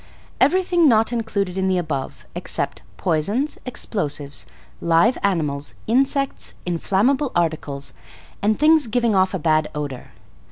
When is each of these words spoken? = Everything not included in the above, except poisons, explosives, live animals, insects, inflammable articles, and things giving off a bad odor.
= 0.23 0.41
Everything 0.41 0.87
not 0.89 1.13
included 1.13 1.59
in 1.59 1.67
the 1.67 1.77
above, 1.77 2.25
except 2.33 2.81
poisons, 2.97 3.59
explosives, 3.67 4.47
live 4.81 5.15
animals, 5.21 5.75
insects, 5.85 6.55
inflammable 6.65 7.31
articles, 7.35 7.93
and 8.41 8.57
things 8.57 8.87
giving 8.87 9.13
off 9.13 9.35
a 9.35 9.37
bad 9.37 9.67
odor. 9.75 10.09